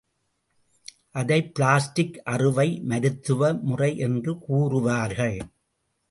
அதை 1.11 1.37
பிளாஸ்டிக் 1.49 2.21
அறுவை 2.23 2.79
மருத்துவ 2.83 3.53
முறை 3.53 3.97
என்று 3.97 4.33
கூறுவார்கள். 4.49 5.37